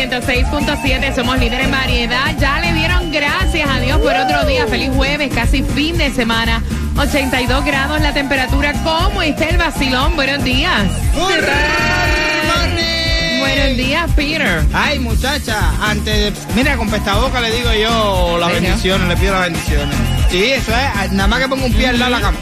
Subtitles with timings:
[0.00, 2.34] 106.7, somos líderes en variedad.
[2.38, 4.66] Ya le dieron gracias a Dios por otro día.
[4.66, 6.62] Feliz jueves, casi fin de semana.
[6.96, 8.72] 82 grados la temperatura.
[8.82, 10.16] ¿Cómo está el vacilón?
[10.16, 10.84] Buenos días.
[13.40, 14.62] Buenos días, Peter.
[14.72, 16.54] Ay, muchacha, antes de...
[16.54, 19.94] Mira, con pestaboca le digo yo las bendiciones, le pido las bendiciones.
[20.30, 22.38] Sí, eso es, nada más que pongo un pie al lado de la cama.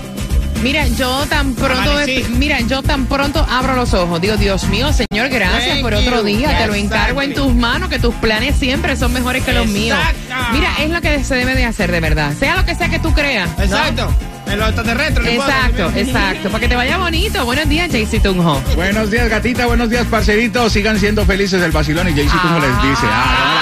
[0.62, 2.24] Mira, yo tan pronto, Amanecí.
[2.30, 4.20] mira, yo tan pronto abro los ojos.
[4.20, 6.24] Digo, Dios mío, Señor, gracias Thank por otro you.
[6.26, 6.58] día.
[6.58, 9.96] Te lo encargo en tus manos, que tus planes siempre son mejores que los míos.
[9.98, 10.52] Exacto.
[10.52, 12.32] Mira, es lo que se debe de hacer, de verdad.
[12.38, 13.48] Sea lo que sea que tú creas.
[13.56, 13.64] ¿no?
[13.64, 14.12] Exacto,
[14.46, 15.24] en los extraterrestres.
[15.36, 15.42] no.
[15.44, 16.48] Exacto, exacto.
[16.50, 17.44] Para que te vaya bonito.
[17.44, 18.60] Buenos días, JC Tunjo.
[18.74, 19.66] Buenos días, gatita.
[19.66, 20.72] Buenos días, parceritos.
[20.72, 23.06] Sigan siendo felices del vacilón y Jaycee como les dice.
[23.10, 23.54] Ah,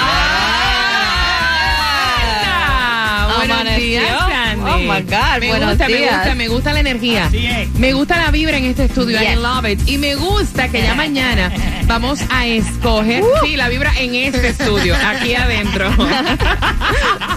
[3.29, 4.01] Ah, buenos Amaneció.
[4.01, 4.26] días,
[4.67, 4.89] Sandy.
[4.89, 6.15] Oh, my God, Me buenos gusta, me días.
[6.17, 7.27] gusta, me gusta la energía.
[7.27, 7.69] Así es.
[7.75, 9.21] Me gusta la vibra en este estudio.
[9.23, 9.81] I love it.
[9.89, 11.51] Y me gusta que ya mañana
[11.87, 13.27] vamos a escoger, Uh.
[13.45, 15.91] sí, la vibra en este estudio, aquí adentro.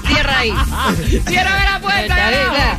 [0.09, 0.51] Cierra ahí.
[1.25, 2.15] Quiero ver la puerta.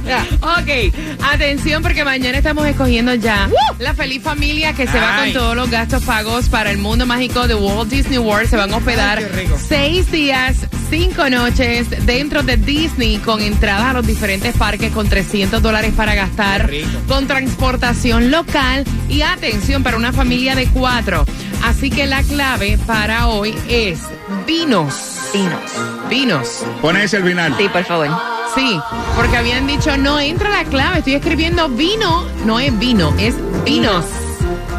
[0.06, 0.94] Ya, Ok,
[1.32, 3.48] atención porque mañana estamos escogiendo ya
[3.78, 5.32] la feliz familia que se va con Ay.
[5.32, 8.48] todos los gastos pagos para el mundo mágico de Walt Disney World.
[8.48, 9.58] Se van a hospedar Ay, qué rico.
[9.68, 10.56] seis días,
[10.90, 16.14] cinco noches dentro de Disney con entradas a los diferentes parques con 300 dólares para
[16.14, 16.88] gastar, Qué rico.
[17.06, 21.24] con transportación local y atención para una familia de cuatro.
[21.64, 24.00] Así que la clave para hoy es
[24.46, 24.94] vinos.
[25.32, 25.60] Vinos.
[26.08, 26.64] Vinos.
[26.80, 27.54] Pone ese al final.
[27.56, 28.08] Sí, por favor.
[28.54, 28.80] Sí,
[29.16, 34.04] porque habían dicho no entra la clave, estoy escribiendo vino, no es vino, es vinos.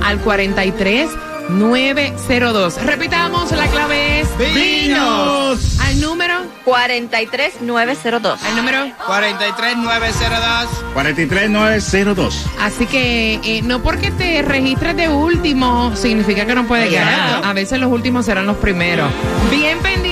[0.04, 1.10] Al 43
[1.50, 2.82] 902.
[2.84, 5.80] Repitamos, la clave es Vinos.
[5.82, 8.44] Al número, 43902.
[8.44, 8.92] al número.
[9.06, 10.70] 43902.
[10.94, 12.46] 43902.
[12.60, 17.44] Así que eh, no porque te registres de último significa que no puedes ganar.
[17.44, 19.12] A veces los últimos serán los primeros.
[19.50, 20.11] Bien pendiente,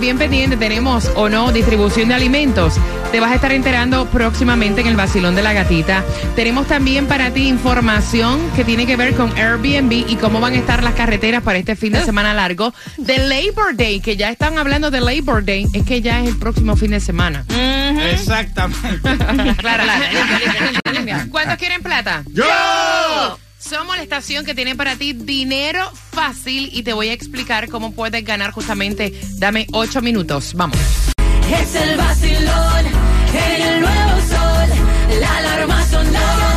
[0.00, 2.74] bien pendiente, tenemos o no distribución de alimentos.
[3.12, 6.04] Te vas a estar enterando próximamente en el vacilón de la gatita.
[6.34, 10.56] Tenemos también para ti información que tiene que ver con Airbnb y cómo van a
[10.56, 14.58] estar las carreteras para este fin de semana largo de Labor Day, que ya están
[14.58, 17.44] hablando de Labor Day, es que ya es el próximo fin de semana.
[18.10, 19.16] Exactamente.
[19.56, 19.84] Claro.
[21.30, 22.22] ¿Cuántos quieren plata?
[22.32, 22.44] ¡Yo!
[23.68, 27.92] Somos la estación que tiene para ti dinero fácil y te voy a explicar cómo
[27.92, 29.12] puedes ganar justamente.
[29.38, 30.54] Dame ocho minutos.
[30.54, 30.78] Vamos.
[31.50, 33.06] Es el vacilón
[33.36, 35.20] el nuevo sol.
[35.20, 36.55] La alarma sonó.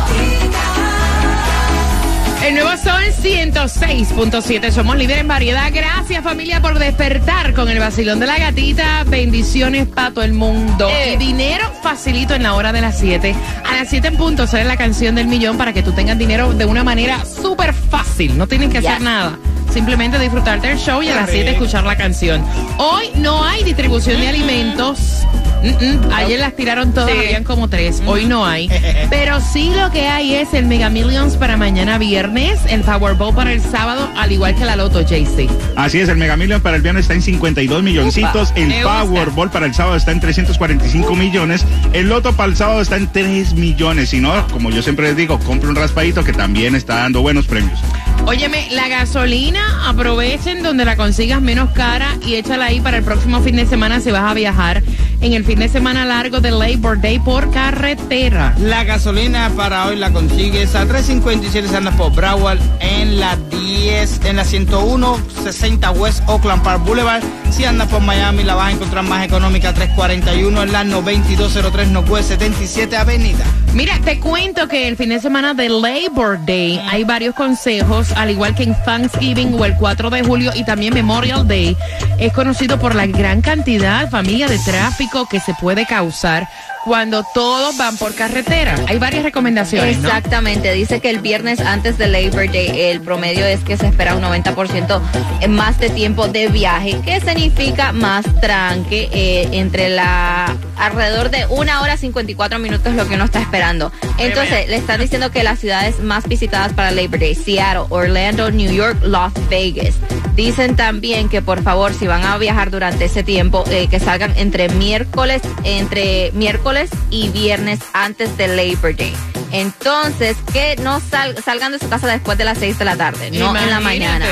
[2.62, 4.70] Nuevo Sol 106.7.
[4.70, 5.70] Somos líderes en variedad.
[5.72, 9.02] Gracias, familia, por despertar con el vacilón de la gatita.
[9.04, 10.86] Bendiciones para todo el mundo.
[10.90, 11.16] Eh.
[11.18, 13.34] Dinero facilito en la hora de las 7.
[13.64, 16.52] A las 7 en punto sale la canción del millón para que tú tengas dinero
[16.52, 18.36] de una manera súper fácil.
[18.36, 19.38] No tienes que hacer nada.
[19.72, 21.62] Simplemente disfrutarte del show y a las 7 rico.
[21.64, 22.44] escuchar la canción.
[22.78, 25.24] Hoy no hay distribución de alimentos.
[25.62, 26.12] Mm, mm.
[26.14, 27.18] Ayer las tiraron todas, Sí.
[27.18, 28.02] habían como tres.
[28.06, 28.70] Hoy no hay.
[29.10, 33.52] Pero sí lo que hay es el Mega Millions para mañana viernes, el Powerball para
[33.52, 35.48] el sábado, al igual que la Loto JC.
[35.76, 38.52] Así es, el Mega Million para el viernes está en 52 milloncitos.
[38.56, 38.72] El.
[38.82, 41.64] Powerball para el sábado está en 345 millones.
[41.92, 44.08] El Loto para el sábado está en 3 millones.
[44.10, 47.46] Si no, como yo siempre les digo, compre un raspadito que también está dando buenos
[47.46, 47.78] premios.
[48.26, 53.40] Óyeme, la gasolina, aprovechen donde la consigas menos cara y échala ahí para el próximo
[53.40, 54.82] fin de semana si vas a viajar
[55.20, 58.54] en el fin de semana largo de Labor Day por carretera.
[58.58, 64.36] La gasolina para hoy la consigues a 357 Santa por Broward en la 10, en
[64.36, 67.22] la 101 60 West Oakland Park Boulevard.
[67.50, 72.28] Si andas por Miami, la vas a encontrar más económica, 341 en la 9203 Northwest
[72.28, 73.44] 77 Avenida.
[73.74, 78.30] Mira, te cuento que el fin de semana de Labor Day hay varios consejos, al
[78.30, 81.76] igual que en Thanksgiving o el 4 de julio y también Memorial Day,
[82.18, 86.48] es conocido por la gran cantidad, familia, de tráfico que se puede causar
[86.84, 88.74] cuando todos van por carretera.
[88.88, 89.98] Hay varias recomendaciones.
[89.98, 94.14] Exactamente, dice que el viernes antes de Labor Day el promedio es que se espera
[94.14, 95.00] un 90%
[95.48, 101.82] más de tiempo de viaje, que significa más tranque eh, entre la alrededor de una
[101.82, 103.92] hora 54 minutos lo que uno está esperando.
[104.28, 108.70] Entonces le están diciendo que las ciudades más visitadas para Labor Day, Seattle, Orlando, New
[108.72, 109.94] York, Las Vegas.
[110.34, 114.32] Dicen también que por favor si van a viajar durante ese tiempo eh, que salgan
[114.36, 119.14] entre miércoles entre miércoles y viernes antes de Labor Day.
[119.52, 123.30] Entonces, que no sal- salgan de su casa después de las 6 de la tarde,
[123.32, 124.26] no en la mañana.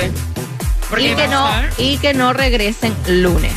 [1.13, 1.47] Y que no
[1.77, 3.53] y que no regresen lunes.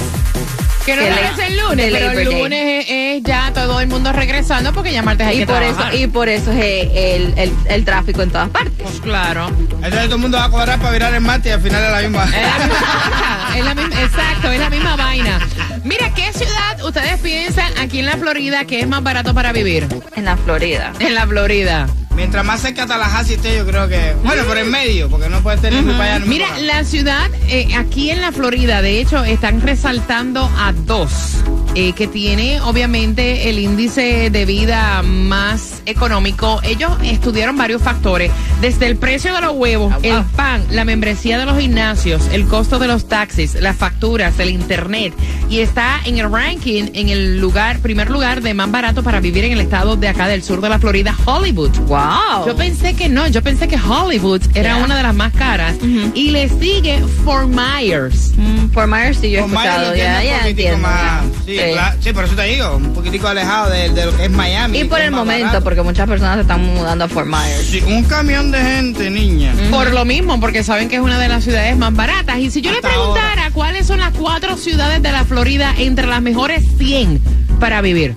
[0.86, 4.74] Que no la- el lunes, pero el lunes es, es ya todo el mundo regresando
[4.74, 5.96] porque ya martes hay Y que por eso trabajar.
[5.96, 8.74] y por eso es el, el- el tráfico en todas partes.
[8.82, 9.48] Pues claro.
[9.60, 11.92] Entonces todo el mundo va a cuadrar para virar el martes y al final es
[11.92, 12.26] la misma.
[12.26, 15.40] Es la misma cosa, es la misma- exacto, es la misma vaina.
[15.84, 19.88] Mira, ¿qué ciudad ustedes piensan aquí en la Florida que es más barato para vivir?
[20.16, 20.94] En la Florida.
[21.00, 21.88] En la Florida.
[22.16, 24.16] Mientras más cerca Tallahassee esté, yo creo que.
[24.24, 27.32] Bueno, por el medio, porque no puedes tener ni para allá Mira, para la ciudad
[27.48, 31.44] eh, aquí en la Florida, de hecho, están resaltando a dos,
[31.76, 36.60] eh, que tiene obviamente el índice de vida más económico.
[36.64, 38.32] Ellos estudiaron varios factores,
[38.62, 42.80] desde el precio de los huevos, el pan, la membresía de los gimnasios, el costo
[42.80, 45.14] de los taxis, las facturas, el internet,
[45.50, 49.46] y está en el ranking, en el lugar, primer lugar de más barato para vivir
[49.46, 51.72] en el estado de acá del sur de la Florida, Hollywood.
[51.88, 52.46] Wow.
[52.48, 54.86] Yo pensé que no, yo pensé que Hollywood era Yeah.
[54.86, 55.76] una de las más caras.
[56.14, 58.32] Y le sigue Fort Myers.
[58.38, 60.78] Mm, Fort Myers sí yo he escuchado, ya, un ya entiendo.
[60.78, 61.24] más-.
[61.46, 61.72] Sí, Sí.
[61.74, 64.80] claro, sí, por eso te digo, un poquitico alejado de, de lo que es Miami.
[64.80, 65.64] Y por el momento, barato.
[65.64, 67.66] porque muchas personas se están mudando a Fort Myers.
[67.70, 69.54] Sí, un camión de gente, niña.
[69.70, 72.38] Por lo mismo, porque saben que es una de las ciudades más baratas.
[72.40, 76.08] Y si yo Hasta le preguntara cuáles son las cuatro ciudades de la Florida entre
[76.08, 77.20] las mejores 100
[77.60, 78.16] para vivir.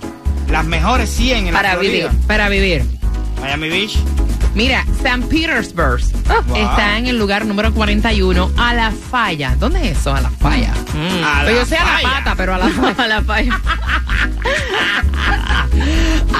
[0.51, 2.07] Las mejores 100 en Para la Florida.
[2.09, 2.27] vivir.
[2.27, 2.83] Para vivir.
[3.41, 3.97] Miami Beach.
[4.55, 5.27] Mira, St.
[5.27, 6.01] Petersburg
[6.47, 6.55] Wow.
[6.55, 9.55] está en el lugar número 41, a la falla.
[9.59, 10.73] ¿Dónde es eso, a la falla?
[11.23, 13.03] A la yo sé a la pata, pero a la falla.
[13.03, 13.61] A la falla.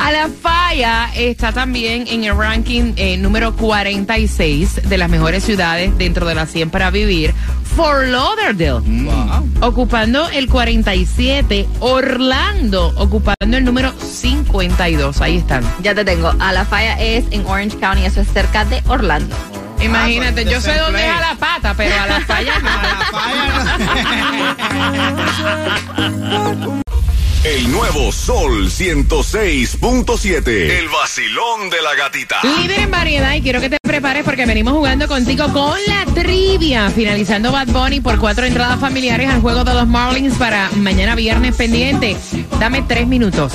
[0.06, 5.96] A la falla está también en el ranking eh, número 46 de las mejores ciudades
[5.98, 7.34] dentro de las 100 para vivir.
[7.76, 9.50] Fort Lauderdale, Wow.
[9.62, 11.68] ocupando el 47.
[11.82, 15.20] Orlando, ocupando el número 52.
[15.22, 15.64] Ahí están.
[15.84, 16.34] Ya te tengo.
[16.40, 19.36] A la falla es en Orange County, eso es cerca de Orlando.
[19.82, 22.70] Imagínate, pues, yo sé dónde es a la pata, pero a la falla A la
[25.92, 26.10] falla.
[26.10, 26.82] no.
[27.44, 30.48] El nuevo Sol 106.7.
[30.48, 32.38] El vacilón de la gatita.
[32.42, 36.90] Líder en variedad y quiero que te prepares porque venimos jugando contigo con la trivia.
[36.90, 41.56] Finalizando Bad Bunny por cuatro entradas familiares al juego de los Marlins para mañana viernes
[41.56, 42.18] pendiente.
[42.60, 43.52] Dame tres minutos.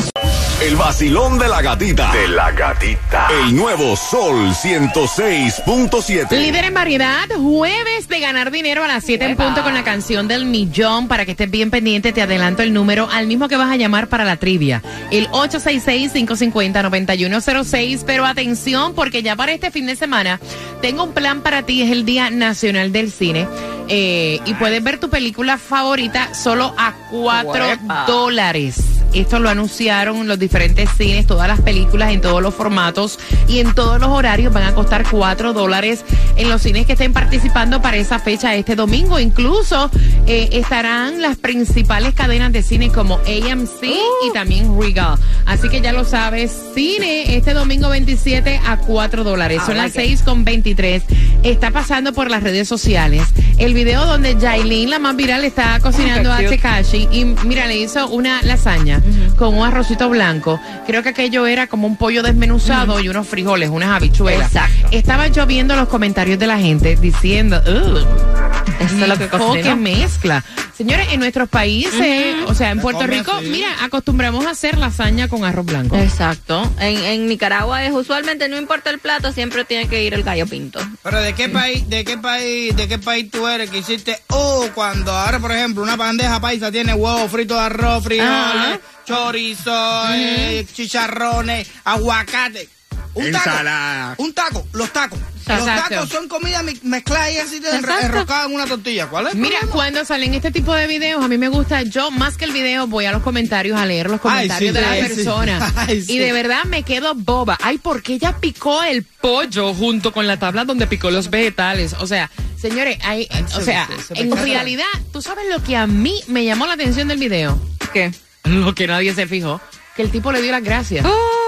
[0.63, 2.13] El vacilón de la gatita.
[2.13, 3.29] De la gatita.
[3.45, 6.31] El nuevo Sol 106.7.
[6.33, 10.29] Líder en variedad, jueves de ganar dinero a las 7 en punto con la canción
[10.29, 11.09] del millón.
[11.09, 14.09] Para que estés bien pendiente, te adelanto el número al mismo que vas a llamar
[14.09, 14.83] para la trivia.
[15.11, 18.03] El 866-550-9106.
[18.07, 20.41] Pero atención, porque ya para este fin de semana
[20.83, 21.81] tengo un plan para ti.
[21.81, 23.49] Es el Día Nacional del Cine.
[23.89, 28.05] Eh, y puedes ver tu película favorita solo a 4 Uepa.
[28.07, 28.77] dólares.
[29.13, 33.75] Esto lo anunciaron los diferentes cines, todas las películas en todos los formatos y en
[33.75, 36.05] todos los horarios van a costar 4 dólares
[36.37, 39.19] en los cines que estén participando para esa fecha este domingo.
[39.19, 39.91] Incluso
[40.27, 43.83] eh, estarán las principales cadenas de cine como AMC
[44.27, 45.19] y también Regal.
[45.47, 49.63] Así que ya lo sabes, cine este domingo 27 a 4 dólares.
[49.67, 51.03] Son las 6 con 23.
[51.43, 53.27] Está pasando por las redes sociales
[53.61, 56.49] el video donde Jailin, la más viral, está cocinando a cute.
[56.51, 59.00] Tekashi y mira, le hizo una lasaña
[59.37, 60.61] con un arrocito blanco.
[60.87, 64.47] Creo que aquello era como un pollo desmenuzado y unos frijoles, unas habichuelas.
[64.55, 64.89] Exacto.
[64.91, 68.50] Estaba yo viendo los comentarios de la gente diciendo, "Ugh,
[68.81, 69.77] Eso es lo que Oh, qué cocinó.
[69.77, 70.45] mezcla.
[70.77, 73.47] Señores, en nuestros países, o sea, en Puerto Rico, así.
[73.49, 75.95] mira, acostumbramos a hacer lasaña con arroz blanco.
[75.97, 76.73] Exacto.
[76.79, 80.47] En, en Nicaragua es usualmente no importa el plato, siempre tiene que ir el gallo
[80.47, 80.81] pinto.
[81.03, 84.67] Pero de qué país, de qué país, de qué país tú eres que hiciste, oh,
[84.75, 90.67] cuando ahora, por ejemplo, una bandeja paisa tiene huevo frito de arroz, frijoles, chorizo, eh,
[90.73, 92.69] chicharrones, aguacate.
[93.13, 94.15] Un taco, Ensalada.
[94.19, 95.19] un taco, los tacos.
[95.51, 95.95] Los Exacto.
[95.95, 98.07] tacos son comida mi- mezclada y así de enro- Exacto.
[98.07, 99.07] enroscada en una tortilla.
[99.09, 99.35] ¿Cuál es?
[99.35, 99.73] Mira, problema?
[99.73, 102.87] cuando salen este tipo de videos, a mí me gusta, yo más que el video
[102.87, 105.15] voy a los comentarios a leer los Ay, comentarios sí, de la sí, sí.
[105.15, 105.73] persona.
[105.77, 106.13] Ay, sí.
[106.15, 107.59] Y de verdad me quedo boba.
[107.63, 111.95] Ay, ¿por qué ella picó el pollo junto con la tabla donde picó los vegetales?
[112.01, 112.31] O sea,
[112.61, 116.21] señores, hay, o se- sea, se- se en realidad, ¿tú sabes lo que a mí
[116.29, 117.61] me llamó la atención del video?
[117.93, 118.13] ¿Qué?
[118.45, 119.61] Lo que nadie se fijó,
[119.97, 121.05] que el tipo le dio las gracias.
[121.05, 121.40] Oh.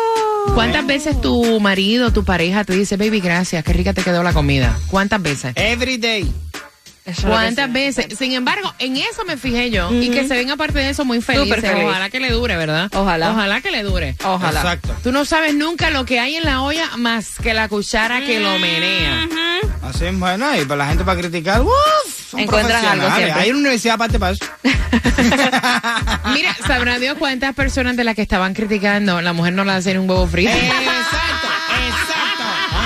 [0.54, 4.32] ¿Cuántas veces tu marido, tu pareja te dice, baby, gracias, qué rica te quedó la
[4.32, 4.76] comida?
[4.90, 5.52] ¿Cuántas veces?
[5.56, 6.30] Every day.
[7.04, 7.72] Eso ¿Cuántas sí.
[7.72, 8.06] veces?
[8.16, 9.90] Sin embargo, en eso me fijé yo.
[9.92, 11.60] Y que se ven aparte de eso muy felices.
[11.60, 11.84] Feliz.
[11.84, 12.90] Ojalá que le dure, ¿verdad?
[12.94, 13.32] Ojalá.
[13.32, 14.14] Ojalá que le dure.
[14.24, 14.60] Ojalá.
[14.60, 14.94] Exacto.
[15.02, 18.38] Tú no sabes nunca lo que hay en la olla más que la cuchara que
[18.38, 19.26] lo menea.
[19.82, 22.21] Así es, bueno, y para la gente para criticar, ¡uf!
[22.32, 23.42] Son Encuentran algo siempre.
[23.42, 24.46] Hay una universidad aparte para eso.
[26.32, 29.92] Mira, sabrá Dios cuántas personas de las que estaban criticando, la mujer no le hace
[29.92, 30.50] ni un huevo frito.
[30.50, 31.48] exacto,
[31.90, 32.44] exacto,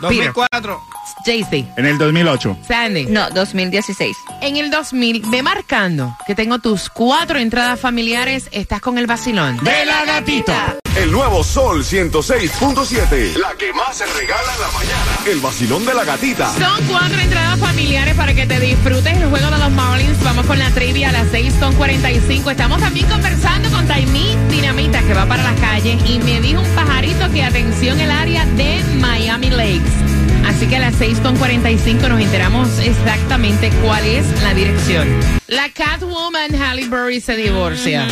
[0.00, 0.82] 2004.
[1.24, 2.56] Jaycee, En el 2008.
[2.66, 3.06] Sandy.
[3.06, 4.16] No, 2016.
[4.40, 8.48] En el 2000, ve marcando que tengo tus cuatro entradas familiares.
[8.52, 9.56] Estás con el vacilón.
[9.62, 10.76] De la gatita.
[10.96, 13.36] El nuevo Sol 106.7.
[13.36, 15.18] La que más se regala en la mañana.
[15.26, 16.52] El vacilón de la gatita.
[16.58, 20.22] Son cuatro entradas familiares para que te disfrutes el juego de los Marlins.
[20.22, 22.50] Vamos con la trivia a las 6 con 45.
[22.50, 26.74] Estamos también conversando con Taimí Dinamita que va para las calles y me dijo un
[26.74, 30.21] pajarito que atención el área de Miami Lakes.
[30.46, 35.08] Así que a las 6 con 45 nos enteramos exactamente cuál es la dirección.
[35.48, 38.06] La Catwoman Halle Berry se divorcia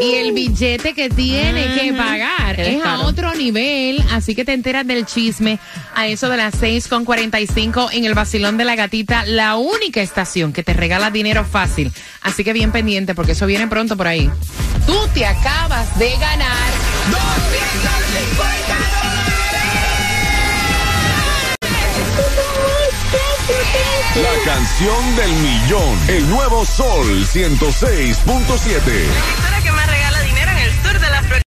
[0.00, 4.86] y el billete que tiene que pagar Es a otro nivel, así que te enteras
[4.86, 5.58] del chisme
[5.94, 10.02] a eso de las 6 con 45 en el Basilón de la Gatita, la única
[10.02, 11.92] estación que te regala dinero fácil.
[12.20, 14.30] Así que bien pendiente porque eso viene pronto por ahí.
[14.86, 16.70] Tú te acabas de ganar
[17.10, 17.93] 250
[24.14, 25.98] La canción del millón.
[26.06, 27.42] El nuevo Sol 106.7.
[28.22, 31.42] emisora que más regala dinero en el sur de la Florida.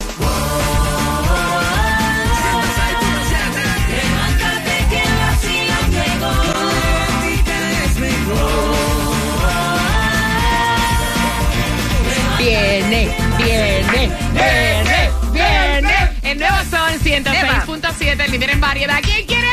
[12.37, 16.11] Viene, viene, viene, viene.
[16.25, 18.99] El nuevo Sol 106.7, el líder en variedad.
[19.04, 19.46] ¿Quién quiere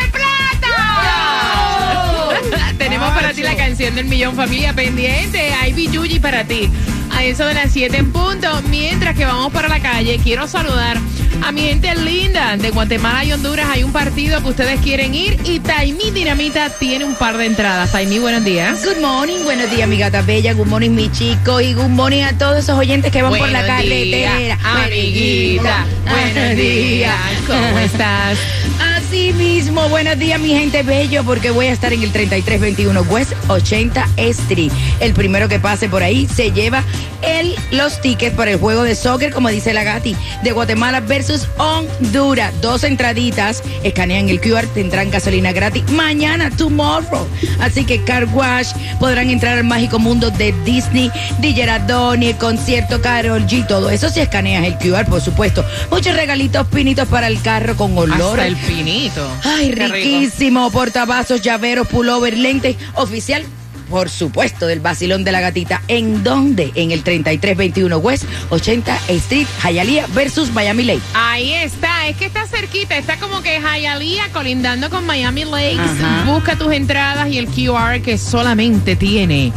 [3.91, 5.51] del millón familia pendiente.
[5.67, 6.69] Ivy Yuji para ti.
[7.11, 8.47] A eso de las 7 en punto.
[8.69, 10.97] Mientras que vamos para la calle, quiero saludar
[11.45, 13.67] a mi gente linda de Guatemala y Honduras.
[13.69, 17.91] Hay un partido que ustedes quieren ir y Taimí Dinamita tiene un par de entradas.
[17.91, 18.83] Taimí, buenos días.
[18.85, 20.53] Good morning, buenos días, mi gata bella.
[20.53, 21.59] Good morning, mi chico.
[21.59, 24.57] Y good morning a todos esos oyentes que van por la carretera.
[24.63, 25.85] amiguita.
[26.09, 27.15] Buenos días.
[27.45, 28.37] ¿Cómo estás?
[29.13, 33.33] Así mismo, buenos días, mi gente bello, porque voy a estar en el 3321 West
[33.47, 34.71] 80 Street.
[34.99, 36.83] El primero que pase por ahí se lleva
[37.21, 41.47] el, los tickets para el juego de soccer, como dice la Gati, de Guatemala versus
[41.57, 42.59] Honduras.
[42.59, 47.27] Dos entraditas, escanean el QR, tendrán gasolina gratis mañana, tomorrow.
[47.59, 52.99] Así que Car Wash podrán entrar al mágico mundo de Disney, DJ Radoni, el concierto
[52.99, 55.63] Carol G, todo eso si escaneas el QR, por supuesto.
[55.91, 58.39] Muchos regalitos pinitos para el carro con olor.
[58.39, 59.02] Hasta el pinito.
[59.43, 59.93] Ay, Qué rico.
[59.93, 60.71] riquísimo.
[60.71, 62.77] Portavasos, llaveros, pullover, lentes.
[62.95, 63.43] Oficial,
[63.89, 65.81] por supuesto, del Basilón de la Gatita.
[65.87, 66.71] ¿En dónde?
[66.75, 71.01] En el 3321 West 80 Street, Hialeah versus Miami Lake.
[71.13, 75.79] Ahí está, es que está cerquita, está como que Hialeah colindando con Miami Lakes.
[75.79, 76.23] Ajá.
[76.25, 79.51] Busca tus entradas y el QR que solamente tiene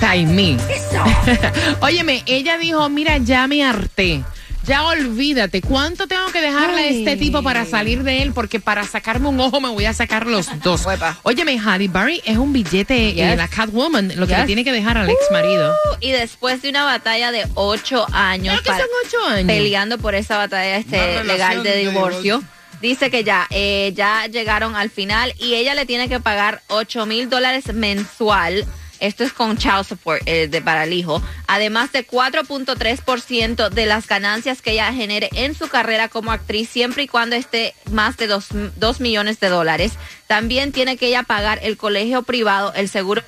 [0.00, 0.52] Time Me.
[0.54, 1.04] Eso.
[1.80, 4.22] Óyeme, ella dijo, mira, ya me harté
[4.66, 8.32] Ya olvídate, ¿cuánto tengo que dejarle a este tipo para salir de él?
[8.32, 10.86] Porque para sacarme un ojo me voy a sacar los dos.
[11.22, 13.36] Óyeme, Halle Berry es un billete en Yes.
[13.36, 15.74] la Catwoman, lo que le tiene que dejar al ex marido.
[16.00, 19.46] Y después de una batalla de ocho años, Creo que son ocho años.
[19.46, 22.42] peleando por esa batalla este, legal de divorcio.
[22.80, 27.04] dice que ya, eh, ya llegaron al final y ella le tiene que pagar 8
[27.06, 28.64] mil dólares mensual.
[29.04, 31.22] Esto es con child support eh, de, para el hijo.
[31.46, 37.02] Además de 4.3% de las ganancias que ella genere en su carrera como actriz, siempre
[37.02, 39.92] y cuando esté más de 2 millones de dólares.
[40.26, 43.22] También tiene que ella pagar el colegio privado, el seguro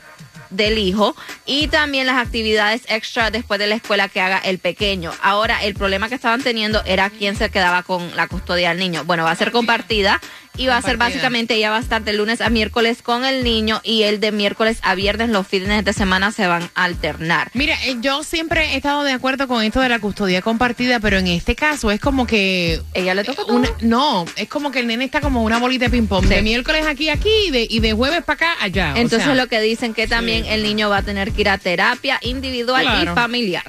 [0.50, 1.14] del hijo
[1.45, 5.12] y también las actividades extra después de la escuela que haga el pequeño.
[5.23, 9.04] Ahora, el problema que estaban teniendo era quién se quedaba con la custodia del niño.
[9.04, 10.21] Bueno, va a ser compartida
[10.56, 13.44] y va a ser básicamente, ella va a estar de lunes a miércoles con el
[13.44, 17.50] niño y el de miércoles a viernes, los fines de semana se van a alternar.
[17.54, 21.18] Mira, eh, yo siempre he estado de acuerdo con esto de la custodia compartida, pero
[21.18, 22.80] en este caso es como que...
[22.94, 25.90] Ella le toca una- no, es como que el nene está como una bolita de
[25.90, 26.22] ping-pong.
[26.25, 26.28] Sí.
[26.28, 28.92] De miércoles aquí, aquí y de, y de jueves para acá, allá.
[28.94, 31.48] O Entonces sea, lo que dicen que también el niño va a tener que ir
[31.48, 33.12] a terapia individual Claro.
[33.12, 33.64] y familiar.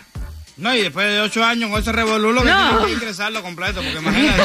[0.58, 2.70] No, y después de ocho años con ese revolú lo que No.
[2.70, 4.42] tiene que ingresarlo completo, porque imagínate.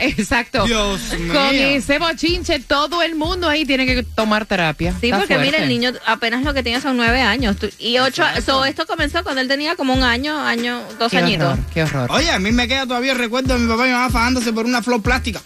[0.00, 0.64] Exacto.
[0.64, 1.32] Dios mío.
[1.32, 4.94] Con ese bochinche, todo el mundo ahí tiene que tomar terapia.
[5.00, 7.56] Sí, Está porque mira, el niño apenas lo que tiene son nueve años.
[7.78, 11.52] Y ocho, so, esto comenzó cuando él tenía como un año, año, dos Qué añitos.
[11.52, 12.10] horror, qué horror.
[12.10, 14.52] Oye, a mí me queda todavía el recuerdo de mi papá y mi mamá fajándose
[14.52, 15.40] por una flor plástica.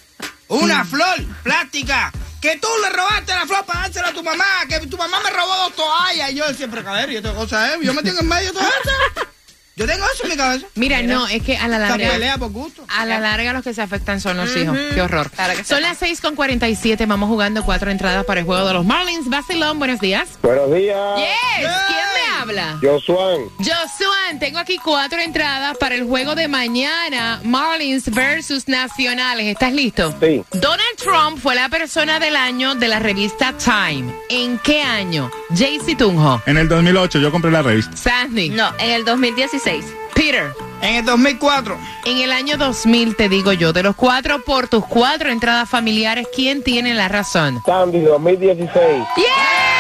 [0.49, 0.89] Una Mm.
[0.89, 2.13] flor plástica.
[2.41, 4.45] Que tú le robaste la flor para dársela a tu mamá.
[4.69, 6.31] Que tu mamá me robó dos toallas.
[6.31, 7.81] Y yo siempre, cabrón, y esta cosa es.
[7.83, 9.29] Yo me tengo en medio de todo eso.
[9.79, 10.67] Yo tengo eso en mi cabeza.
[10.75, 12.11] Mira, no, es que a la larga...
[12.11, 12.85] pelea por gusto.
[12.89, 14.77] A la larga los que se afectan son los hijos.
[14.93, 15.31] Qué horror.
[15.31, 15.63] Claro que.
[15.63, 17.07] Son las 6 con 47.
[17.07, 19.29] Vamos jugando cuatro entradas para el juego de los Marlins.
[19.29, 20.31] Basilón, buenos días.
[20.43, 21.69] Buenos días, Yes.
[21.87, 22.18] ¿Quién me
[22.49, 22.79] habla?
[22.83, 23.41] Josuan.
[23.59, 27.41] Josuan, tengo aquí cuatro entradas para el juego de mañana.
[27.45, 29.47] Marlins versus Nacionales.
[29.47, 30.15] ¿Estás listo?
[30.21, 30.43] Sí.
[30.53, 34.13] Donald Trump fue la persona del año de la revista Time.
[34.31, 35.31] ¿En qué año?
[35.51, 36.43] Jaycee Tunjo.
[36.47, 37.97] En el 2008 yo compré la revista.
[37.97, 38.51] Sandy.
[38.51, 39.85] No, en el 2016.
[40.15, 40.51] Peter.
[40.81, 41.77] En el 2004.
[42.07, 46.27] En el año 2000, te digo yo, de los cuatro por tus cuatro entradas familiares,
[46.35, 47.61] ¿quién tiene la razón?
[47.67, 48.73] Sandy 2016.
[49.17, 49.78] ¡Yes!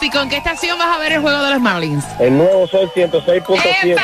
[0.00, 2.04] ¿Y con qué estación vas a ver el juego de los Marlins?
[2.18, 3.60] El nuevo Sol 106.7.
[3.82, 4.02] ¡Epa!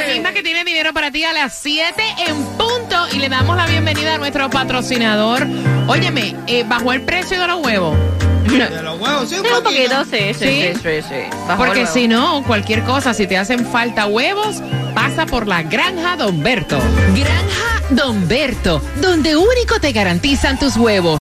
[0.00, 3.06] La misma que tiene dinero para ti a las 7 en punto.
[3.12, 5.46] Y le damos la bienvenida a nuestro patrocinador.
[5.88, 7.96] Óyeme, eh, bajó el precio de los huevos.
[8.44, 10.04] De los huevos, sí, un Un poquito.
[10.04, 10.80] sí, sí, ¿Sí?
[10.82, 14.60] sí, sí, Porque si no, cualquier cosa, si te hacen falta huevos,
[14.94, 16.78] pasa por la Granja Don Berto.
[17.14, 21.18] Granja Don Berto, donde único te garantizan tus huevos.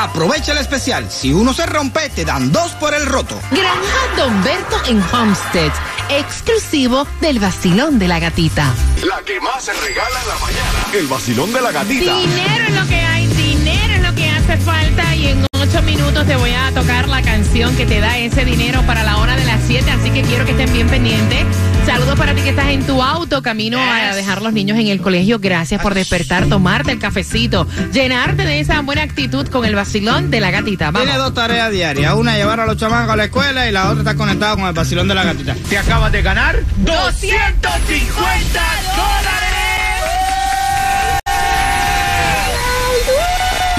[0.00, 1.10] Aprovecha el especial.
[1.10, 3.38] Si uno se rompe, te dan dos por el roto.
[3.50, 5.70] Granja Don Berto en Homestead,
[6.08, 8.72] exclusivo del vacilón de la gatita.
[9.06, 10.86] La que más se regala en la mañana.
[10.94, 12.16] El vacilón de la gatita.
[12.16, 16.26] Dinero es lo que hay, dinero es lo que hace falta y en ocho minutos
[16.26, 19.44] te voy a tocar la canción que te da ese dinero para la hora de
[19.44, 21.44] las 7, así que quiero que estén bien pendientes.
[21.86, 25.00] Saludos para ti que estás en tu auto, camino a dejar los niños en el
[25.00, 25.38] colegio.
[25.38, 30.40] Gracias por despertar, tomarte el cafecito, llenarte de esa buena actitud con el vacilón de
[30.40, 30.90] la gatita.
[30.90, 31.26] Tiene Vamos.
[31.26, 32.14] dos tareas diarias.
[32.14, 34.72] Una, llevar a los chamacos a la escuela y la otra está conectada con el
[34.72, 35.54] vacilón de la gatita.
[35.68, 38.60] Te acabas de ganar 250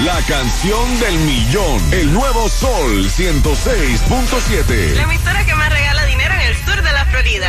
[0.04, 1.92] La canción del millón.
[1.92, 4.96] El nuevo Sol 106.7.
[4.96, 7.48] La emisora que más regala dinero en el sur de la Florida.